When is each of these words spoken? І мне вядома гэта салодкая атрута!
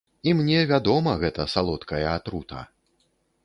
І 0.29 0.31
мне 0.37 0.61
вядома 0.71 1.11
гэта 1.23 1.47
салодкая 1.55 2.03
атрута! 2.17 2.67